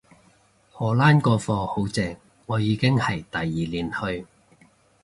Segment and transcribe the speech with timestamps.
[0.71, 2.17] 荷蘭個課好正，
[2.47, 4.25] 我已經係第二年去